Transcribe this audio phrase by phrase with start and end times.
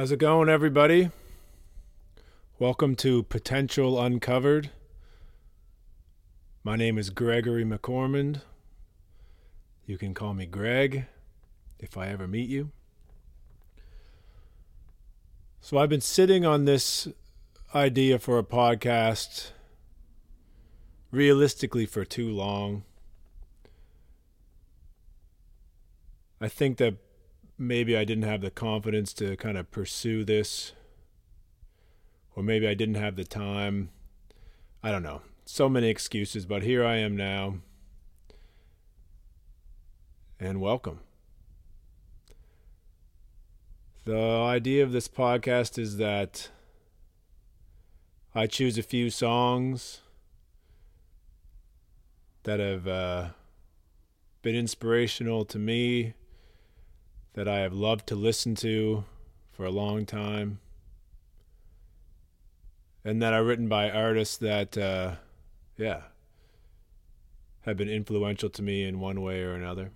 [0.00, 1.10] How's it going, everybody?
[2.58, 4.70] Welcome to Potential Uncovered.
[6.64, 8.40] My name is Gregory McOrmond.
[9.84, 11.04] You can call me Greg
[11.78, 12.70] if I ever meet you.
[15.60, 17.06] So, I've been sitting on this
[17.74, 19.50] idea for a podcast
[21.10, 22.84] realistically for too long.
[26.40, 26.94] I think that
[27.60, 30.72] maybe I didn't have the confidence to kind of pursue this,
[32.34, 33.90] or maybe I didn't have the time.
[34.82, 35.20] I don't know.
[35.44, 37.56] So many excuses, but here I am now.
[40.40, 41.00] And welcome.
[44.06, 46.48] The idea of this podcast is that
[48.34, 50.00] I choose a few songs
[52.44, 53.28] that have uh,
[54.40, 56.14] been inspirational to me
[57.34, 59.04] that I have loved to listen to
[59.52, 60.58] for a long time,
[63.04, 65.16] and that are written by artists that, uh,
[65.76, 66.02] yeah,
[67.62, 69.90] have been influential to me in one way or another.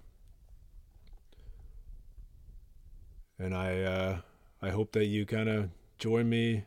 [3.38, 4.18] And I, uh,
[4.62, 6.64] I hope that you kind of join me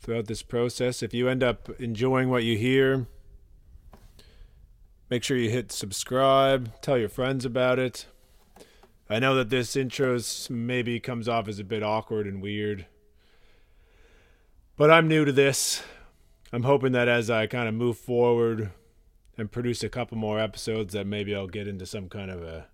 [0.00, 1.02] throughout this process.
[1.02, 3.06] If you end up enjoying what you hear,
[5.10, 8.06] make sure you hit subscribe, tell your friends about it.
[9.12, 10.18] I know that this intro
[10.48, 12.86] maybe comes off as a bit awkward and weird,
[14.78, 15.82] but I'm new to this.
[16.50, 18.70] I'm hoping that as I kind of move forward
[19.36, 22.68] and produce a couple more episodes, that maybe I'll get into some kind of a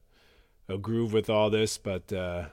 [0.69, 1.77] a groove with all this.
[1.77, 2.47] But uh,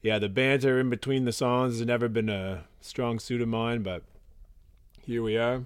[0.00, 3.82] yeah, the banter in between the songs has never been a strong suit of mine,
[3.82, 4.04] but
[5.00, 5.64] here we are.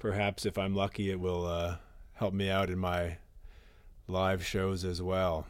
[0.00, 1.76] Perhaps if I'm lucky, it will uh,
[2.14, 3.18] help me out in my
[4.08, 5.46] live shows as well.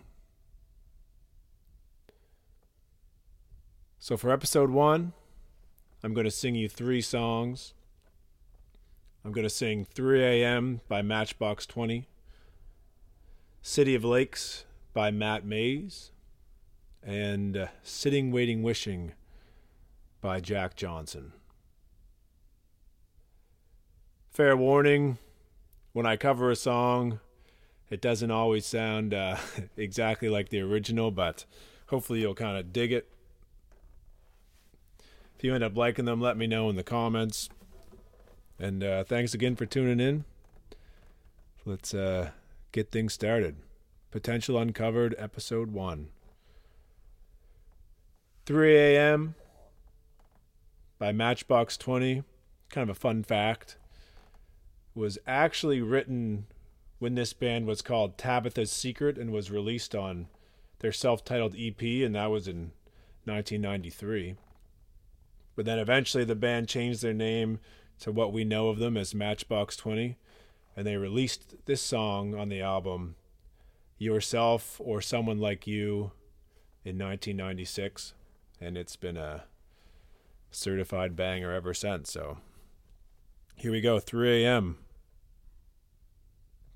[4.04, 5.14] So for episode one,
[6.02, 7.72] I'm going to sing you three songs.
[9.24, 10.82] I'm going to sing 3 a.m.
[10.88, 12.06] by Matchbox 20,
[13.62, 16.12] City of Lakes by Matt Mays,
[17.02, 19.14] and uh, Sitting, Waiting, Wishing
[20.20, 21.32] by Jack Johnson.
[24.28, 25.16] Fair warning
[25.94, 27.20] when I cover a song,
[27.88, 29.38] it doesn't always sound uh,
[29.78, 31.46] exactly like the original, but
[31.86, 33.08] hopefully you'll kind of dig it
[35.44, 37.50] if you end up liking them, let me know in the comments.
[38.58, 40.24] And uh, thanks again for tuning in.
[41.66, 42.30] Let's uh,
[42.72, 43.56] get things started.
[44.10, 46.08] Potential Uncovered, Episode 1.
[48.46, 49.34] 3 a.m.
[50.98, 52.22] by Matchbox 20.
[52.70, 53.76] Kind of a fun fact.
[54.94, 56.46] Was actually written
[56.98, 60.28] when this band was called Tabitha's Secret and was released on
[60.78, 62.72] their self titled EP, and that was in
[63.26, 64.36] 1993.
[65.56, 67.60] But then eventually the band changed their name
[68.00, 70.16] to what we know of them as Matchbox 20,
[70.76, 73.16] and they released this song on the album
[73.98, 76.12] Yourself or Someone Like You
[76.84, 78.14] in 1996,
[78.60, 79.44] and it's been a
[80.50, 82.10] certified banger ever since.
[82.10, 82.38] So
[83.56, 84.78] here we go 3 a.m.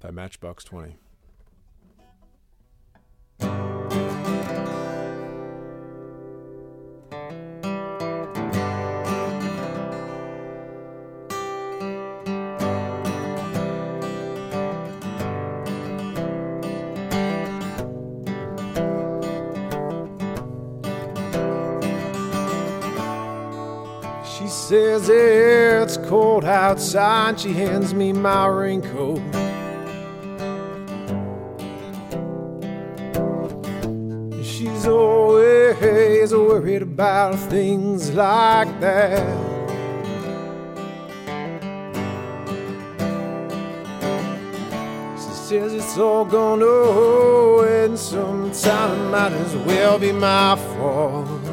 [0.01, 0.97] by Matchbox 20.
[26.09, 27.39] Cold outside.
[27.39, 29.21] She hands me my raincoat.
[34.43, 39.27] She's always worried about things like that.
[45.19, 49.11] She says it's all gonna oh, end sometime.
[49.11, 51.48] Might as well be my fault.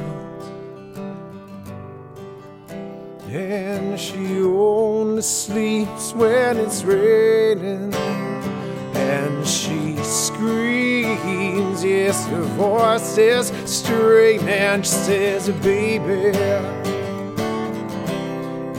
[3.35, 7.93] And she only sleeps when it's raining.
[7.93, 14.47] And she screams, yes, her voice is straining.
[14.47, 16.31] And she says, baby,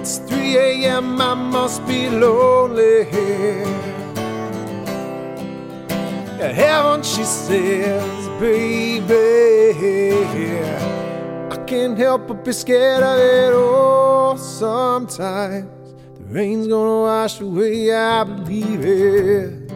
[0.01, 3.05] it's 3 a.m., I must be lonely.
[6.41, 9.67] Haven't she says, baby
[11.67, 13.51] can't help but be scared of it.
[13.53, 19.67] Oh, sometimes the rain's gonna wash away, I believe it.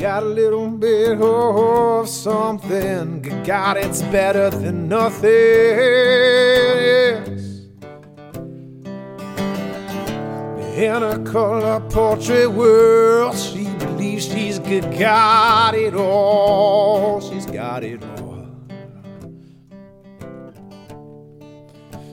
[0.00, 3.20] Got a little bit of something.
[3.44, 6.49] God, it's better than nothing.
[10.80, 17.20] In a color portrait world, she believes she's got it all.
[17.20, 18.46] She's got it all.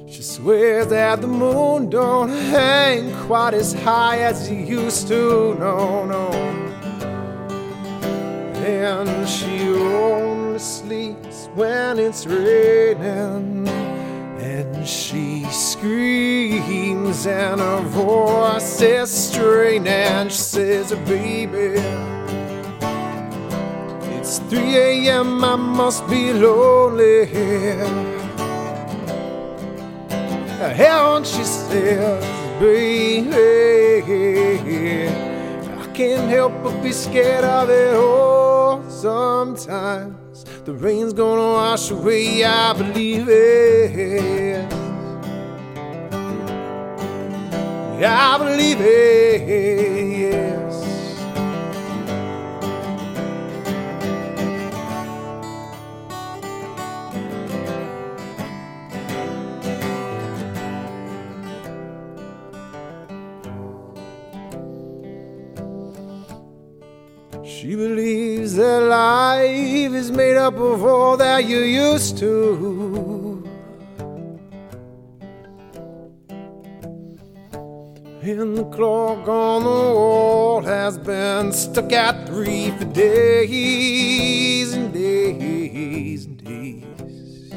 [0.05, 5.55] She swears that the moon don't hang quite as high as it used to.
[5.57, 6.27] No, no.
[8.65, 13.65] And she only sleeps when it's raining.
[14.41, 16.36] And she screams,
[17.07, 19.87] and her voice is strained.
[19.87, 21.79] And she says, Baby,
[24.17, 27.25] it's 3 a.m., I must be lonely.
[27.27, 27.85] here.
[30.75, 32.23] Hell, she says,
[32.59, 33.29] Baby,
[35.69, 40.43] I can't help but be scared of it all sometimes.
[40.65, 44.86] The rain's gonna wash away, I believe it.
[47.99, 49.47] I believe it,
[50.19, 50.75] yes.
[67.43, 73.16] She believes that life is made up of all that you used to.
[78.71, 87.51] Clock on the wall has been stuck at three for days and days and days.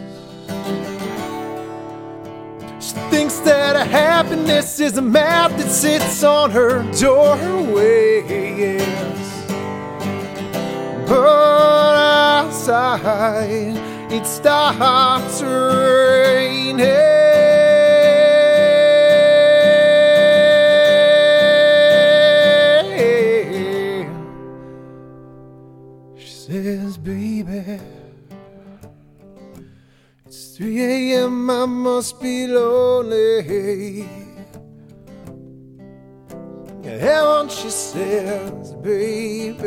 [2.80, 8.22] She thinks that her happiness is a map that sits on her doorway.
[8.58, 9.46] Yes.
[11.08, 11.96] But
[12.46, 13.76] outside
[14.12, 17.09] it starts raining.
[31.30, 34.08] 3 I must be lonely.
[36.82, 39.62] Hell, she says, baby,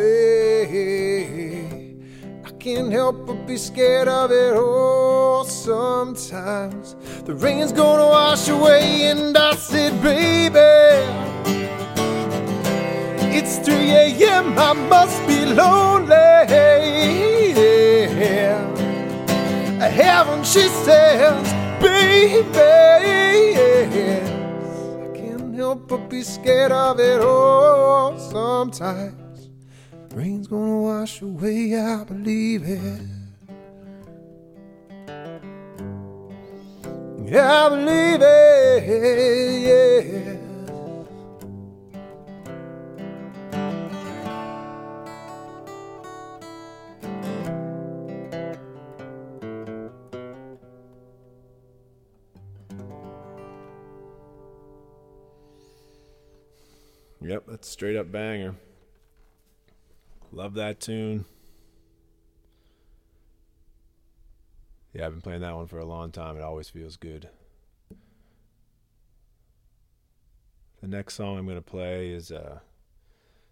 [2.46, 6.96] I can't help but be scared of it all sometimes.
[7.24, 10.60] The rain's gonna wash away, and I said, baby,
[13.38, 15.94] it's 3 a.m., I must be lonely.
[19.94, 21.53] Heaven, she says,
[21.84, 23.56] baby,
[25.04, 29.50] I can't help but be scared of it all sometimes.
[30.16, 33.02] Rain's gonna wash away, I believe it.
[37.26, 38.84] Yeah, I believe it,
[39.68, 40.43] yeah.
[57.24, 58.56] Yep, that's straight up banger.
[60.34, 61.26] Love that tune.
[64.92, 66.36] Yeah, I've been playing that one for a long time.
[66.38, 67.30] It always feels good.
[70.82, 72.60] The next song I'm going to play is uh,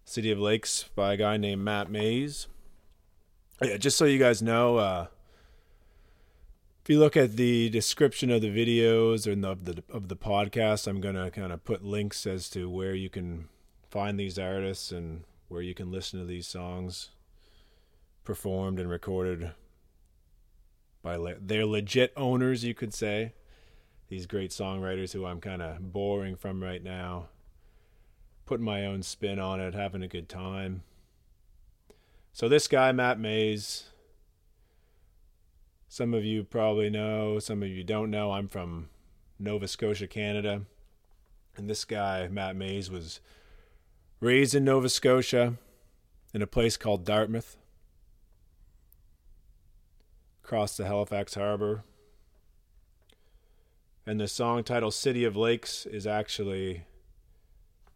[0.04, 2.48] City of Lakes by a guy named Matt Mays.
[3.62, 5.06] Yeah, just so you guys know, uh,
[6.82, 10.86] if you look at the description of the videos and of the of the podcast,
[10.86, 13.48] I'm gonna kind of put links as to where you can
[13.92, 17.10] find these artists and where you can listen to these songs
[18.24, 19.52] performed and recorded
[21.02, 23.34] by le- their legit owners, you could say.
[24.08, 27.28] These great songwriters who I'm kind of boring from right now,
[28.46, 30.84] putting my own spin on it, having a good time.
[32.32, 33.90] So this guy, Matt Mays,
[35.88, 38.32] some of you probably know, some of you don't know.
[38.32, 38.88] I'm from
[39.38, 40.62] Nova Scotia, Canada.
[41.58, 43.20] And this guy, Matt Mays, was
[44.22, 45.54] raised in Nova Scotia
[46.32, 47.56] in a place called Dartmouth,
[50.44, 51.82] across the Halifax Harbor.
[54.06, 56.84] And the song title City of Lakes is actually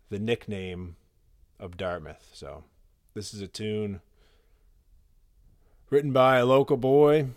[0.08, 0.96] the nickname
[1.60, 2.30] of Dartmouth.
[2.32, 2.64] So
[3.14, 4.00] this is a tune
[5.90, 7.28] written by a local boy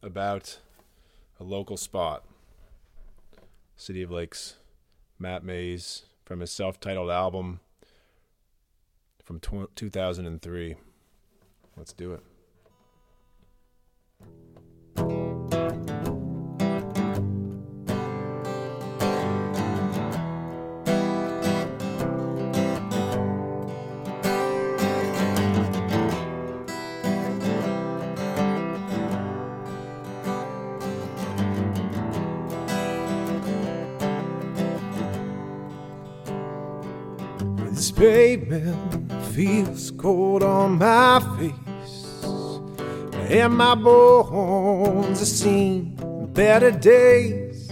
[0.00, 0.60] about
[1.40, 2.24] a local spot.
[3.76, 4.54] City of Lakes,
[5.18, 7.60] Matt Mays, from his self titled album
[9.22, 10.76] from 2003.
[11.76, 12.22] Let's do it.
[38.02, 42.24] Pavement feels cold on my face,
[43.30, 45.94] and my bones have seen
[46.32, 47.70] better days.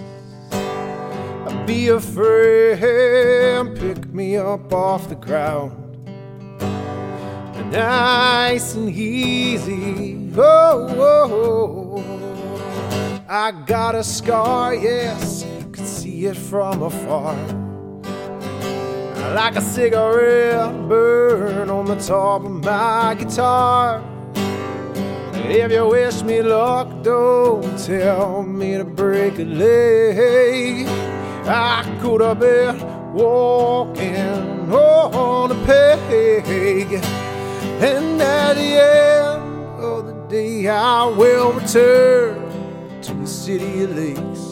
[0.53, 5.75] I'd be a friend, pick me up off the ground,
[7.73, 10.31] nice and easy.
[10.37, 13.25] Oh, oh, oh.
[13.29, 17.35] I got a scar, yes, you can see it from afar
[19.35, 24.03] like a cigarette burn on the top of my guitar.
[25.53, 30.87] If you wish me luck, don't tell me to break a leg.
[31.47, 32.79] I could have been
[33.13, 34.17] walking
[34.73, 36.93] on a peg,
[37.83, 44.51] and at the end of the day, I will return to the city of lakes.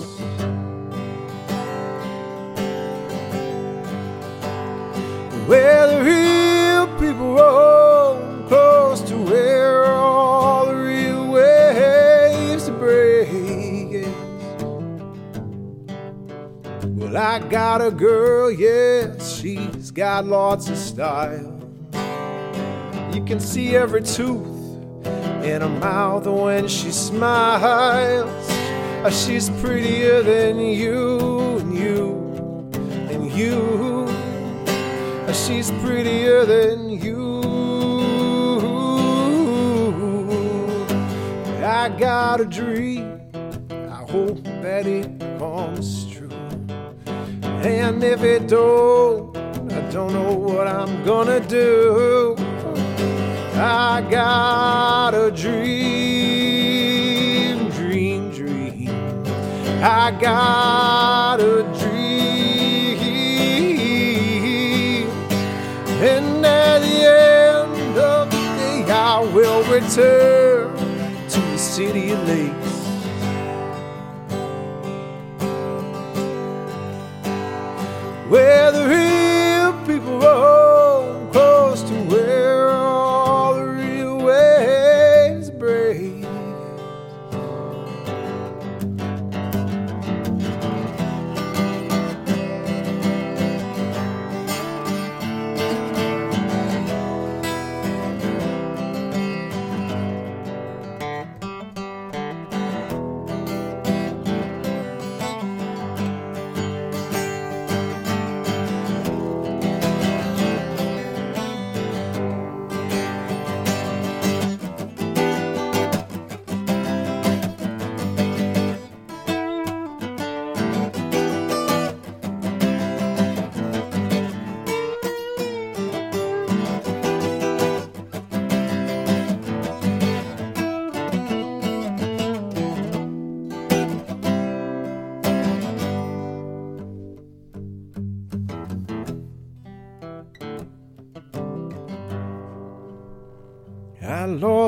[5.49, 14.07] Where the real people roam close to where all the real waves break.
[16.99, 21.55] Well, I got a girl, yes, she's got lots of style.
[23.15, 24.47] You can see every tooth
[25.43, 28.51] in her mouth when she smiles.
[29.03, 32.19] Uh, she's prettier than you and you
[33.11, 33.88] and you
[35.49, 37.41] she's prettier than you.
[41.65, 43.23] I got a dream,
[43.71, 46.29] I hope that it comes true.
[47.65, 49.35] And if it don't,
[49.73, 52.37] I don't know what I'm gonna do.
[53.55, 55.71] I got a dream,
[57.71, 58.91] dream, dream.
[59.83, 61.78] I got a dream.
[69.71, 70.75] Return
[71.29, 72.75] to the city of lakes.
[78.29, 80.48] Where the real people roam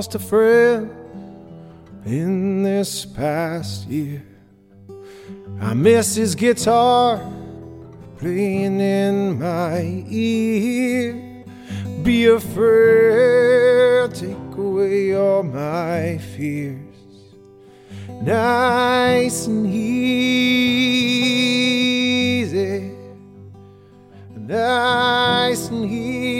[0.00, 0.90] lost a friend
[2.06, 4.24] in this past year.
[5.60, 7.20] I miss his guitar
[8.16, 11.44] playing in my ear.
[12.02, 16.78] Be afraid, take away all my fears.
[18.22, 20.80] Nice and easy,
[24.34, 26.39] nice and easy,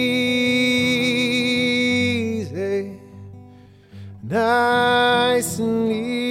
[4.31, 6.31] nice and easy.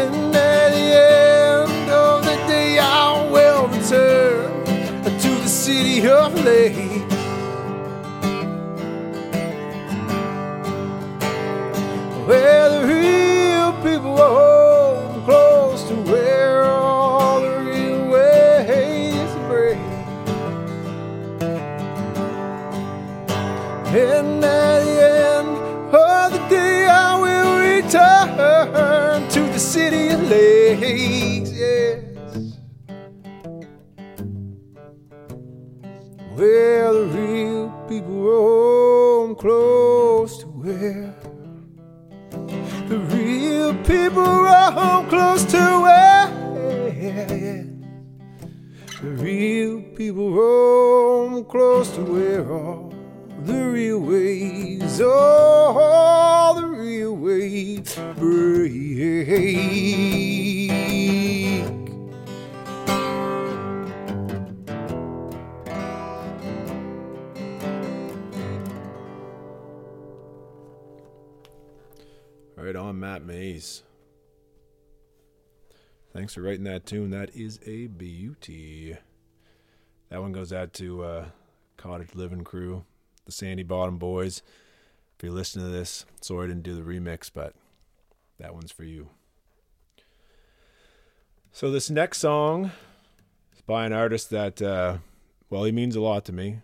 [0.00, 4.64] And at the end of the day, I will return
[5.02, 6.85] to the city of lakes.
[36.36, 41.14] where the real people roam close to where
[42.88, 46.26] the real people roam close to where
[49.00, 52.92] the real people roam close to where all
[53.44, 58.66] the real ways all the real ways break.
[76.12, 77.10] Thanks for writing that tune.
[77.10, 78.96] That is a beauty.
[80.08, 81.24] That one goes out to uh,
[81.76, 82.84] Cottage Living Crew,
[83.24, 84.42] the Sandy Bottom Boys.
[85.16, 87.54] If you're listening to this, sorry I didn't do the remix, but
[88.38, 89.08] that one's for you.
[91.52, 92.70] So this next song
[93.54, 94.98] is by an artist that, uh,
[95.48, 96.58] well, he means a lot to me.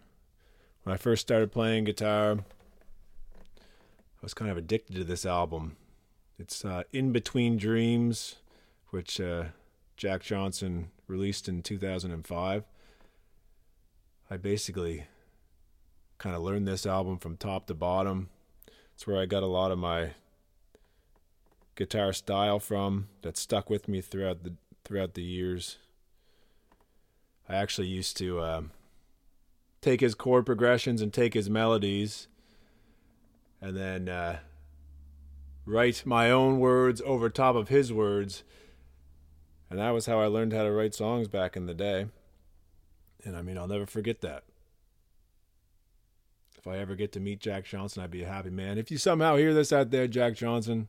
[0.83, 2.39] When I first started playing guitar,
[3.59, 5.77] I was kind of addicted to this album.
[6.43, 8.35] It's uh, In Between Dreams,
[8.91, 9.45] which uh,
[9.97, 12.65] Jack Johnson released in 2005.
[14.29, 15.05] I basically
[16.19, 18.29] kind of learned this album from top to bottom.
[18.93, 20.15] It's where I got a lot of my
[21.77, 25.79] guitar style from that stuck with me throughout the throughout the years.
[27.49, 28.63] I actually used to uh,
[29.81, 32.27] take his chord progressions and take his melodies
[33.61, 34.41] and then uh,
[35.65, 38.43] write my own words over top of his words.
[39.71, 42.07] And that was how I learned how to write songs back in the day.
[43.25, 44.45] And I mean, I'll never forget that.
[46.59, 48.79] If I ever get to meet Jack Johnson, I'd be a happy man.
[48.79, 50.89] If you somehow hear this out there, Jack Johnson,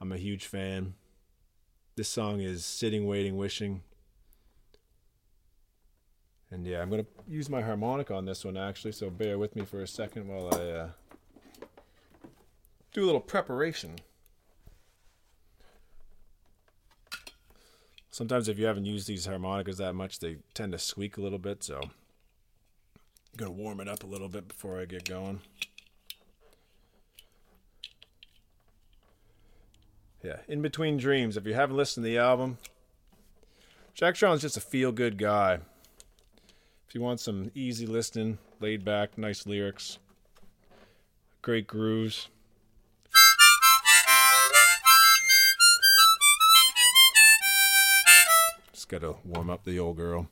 [0.00, 0.94] I'm a huge fan.
[1.96, 3.82] This song is Sitting, Waiting, Wishing.
[6.50, 9.54] And yeah, I'm going to use my harmonica on this one actually, so bear with
[9.54, 10.88] me for a second while I uh,
[12.92, 13.96] do a little preparation.
[18.10, 21.38] Sometimes, if you haven't used these harmonicas that much, they tend to squeak a little
[21.38, 21.90] bit, so I'm
[23.36, 25.40] going to warm it up a little bit before I get going.
[30.22, 31.36] Yeah, In Between Dreams.
[31.36, 32.58] If you haven't listened to the album,
[33.94, 35.60] Jack John's just a feel good guy.
[36.88, 39.98] If you want some easy listening, laid back, nice lyrics,
[41.40, 42.28] great grooves.
[48.88, 50.28] Got to warm up the old girl.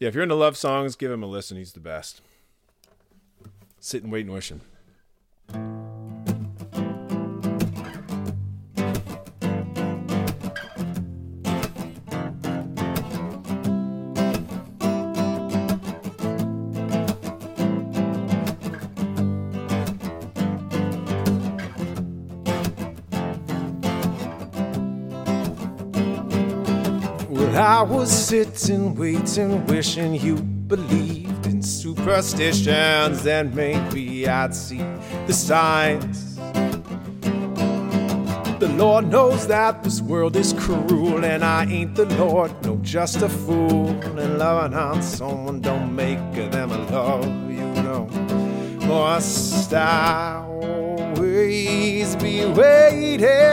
[0.00, 1.56] Yeah, if you're into love songs, give him a listen.
[1.56, 2.20] He's the best.
[3.78, 4.60] Sitting, waiting, wishing.
[4.60, 4.75] Well,
[27.56, 34.84] I was sitting, waiting, wishing you believed in superstitions, and maybe I'd see
[35.26, 36.36] the signs.
[38.58, 43.22] The Lord knows that this world is cruel, and I ain't the Lord, no, just
[43.22, 43.88] a fool.
[43.88, 46.18] And loving on someone don't make
[46.50, 48.06] them a love you, know.
[48.86, 53.45] Must I always be waiting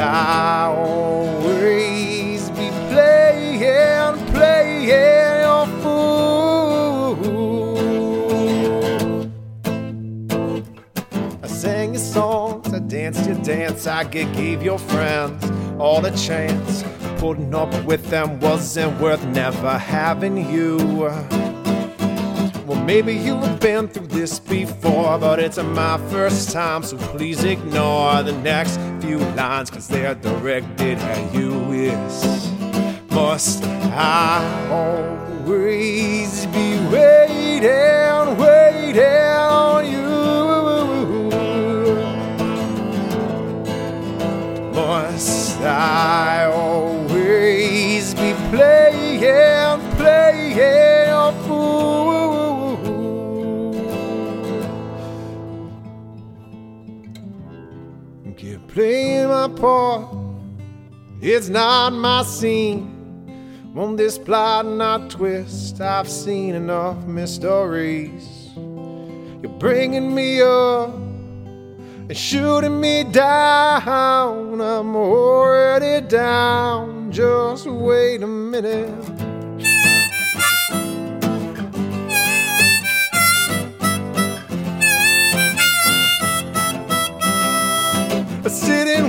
[0.00, 7.18] Must I always be playing, playing a fool?
[11.42, 15.44] I sang your songs, I danced your dance, I gave your friends
[15.78, 16.82] all the chance.
[17.18, 20.78] Putting up with them wasn't worth never having you.
[22.66, 28.22] Well, maybe you've been through this before, but it's my first time, so please ignore
[28.22, 31.72] the next few lines, cause they're directed at you.
[31.72, 32.50] Is
[33.10, 37.99] must I always be waiting, waiting
[59.60, 60.08] part.
[61.20, 62.96] It's not my scene.
[63.76, 68.48] On this plot not twist, I've seen enough mysteries.
[68.56, 74.60] You're bringing me up and shooting me down.
[74.60, 77.12] I'm already down.
[77.12, 79.29] just wait a minute.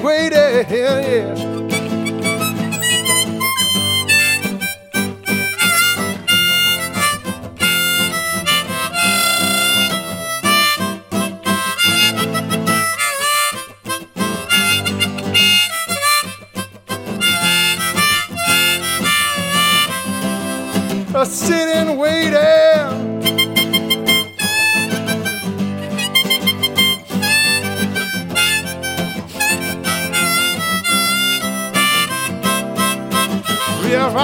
[0.03, 1.60] Waiting, yeah.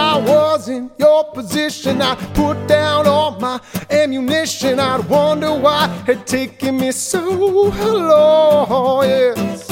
[0.09, 4.79] I was in your position, I'd put down all my ammunition.
[4.79, 9.03] I'd wonder why it taken me so long.
[9.03, 9.67] Yes.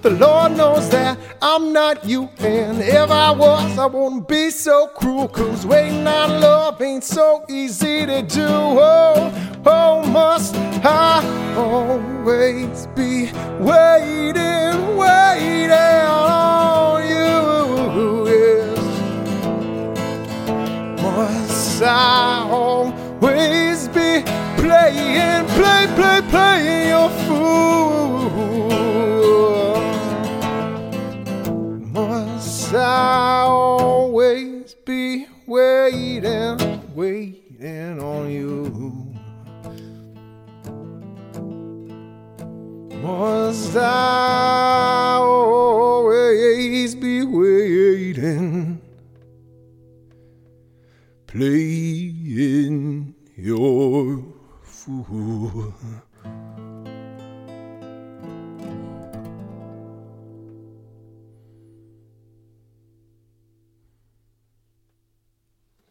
[0.00, 4.86] The Lord knows that I'm not you, and if I was, I wouldn't be so
[4.86, 5.26] cruel.
[5.26, 8.46] Cause waiting on love ain't so easy to do.
[8.46, 11.20] Oh, oh, must I
[11.56, 17.13] always be waiting, waiting on you?
[21.84, 24.22] I always be
[24.56, 28.30] playing, play, play, playing your fool?
[31.92, 36.58] Must I always be waiting,
[36.94, 39.12] waiting on you.
[43.02, 44.53] Must I
[51.34, 54.24] playing your
[54.62, 55.74] fool?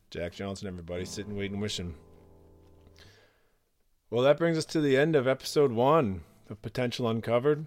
[0.09, 1.95] Jack Johnson, everybody, sitting, waiting, wishing.
[4.09, 7.65] Well, that brings us to the end of episode one of Potential Uncovered.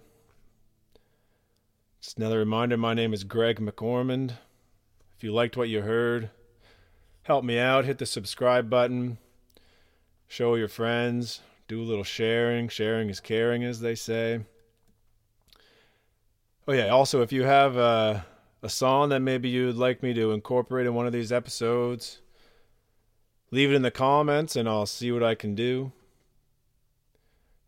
[2.01, 4.31] Just another reminder my name is Greg McOrmond.
[5.15, 6.31] If you liked what you heard,
[7.27, 7.83] help me out.
[7.83, 9.17] Hit the subscribe button,
[10.29, 12.69] show your friends, do a little sharing.
[12.69, 14.39] Sharing is caring, as they say.
[16.67, 18.25] Oh, yeah, also, if you have a,
[18.63, 22.19] a song that maybe you'd like me to incorporate in one of these episodes,
[23.51, 25.91] leave it in the comments and I'll see what I can do.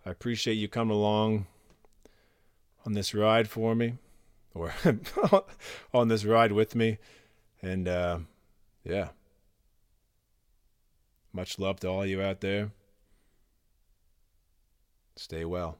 [0.06, 1.48] I appreciate you coming along
[2.86, 3.96] on this ride for me
[4.54, 4.74] or
[5.94, 6.98] on this ride with me.
[7.62, 8.20] And uh,
[8.86, 9.10] yeah,
[11.34, 12.72] much love to all you out there.
[15.16, 15.78] Stay well.